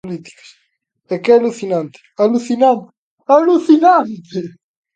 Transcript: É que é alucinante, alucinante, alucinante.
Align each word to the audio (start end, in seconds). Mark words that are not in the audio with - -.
É 1.13 1.15
que 1.21 1.29
é 1.33 1.35
alucinante, 1.37 1.97
alucinante, 2.25 2.87
alucinante. 3.35 4.39